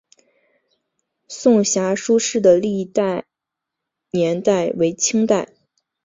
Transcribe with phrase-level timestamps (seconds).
[1.27, 3.23] 颂遐书室的历史
[4.09, 5.49] 年代为清代。